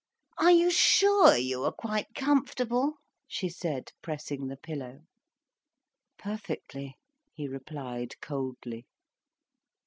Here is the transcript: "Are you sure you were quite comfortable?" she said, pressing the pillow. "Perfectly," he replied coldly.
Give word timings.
"Are 0.39 0.49
you 0.51 0.71
sure 0.71 1.37
you 1.37 1.59
were 1.59 1.71
quite 1.71 2.15
comfortable?" 2.15 2.95
she 3.27 3.49
said, 3.49 3.91
pressing 4.01 4.47
the 4.47 4.57
pillow. 4.57 5.01
"Perfectly," 6.17 6.95
he 7.35 7.47
replied 7.47 8.19
coldly. 8.19 8.87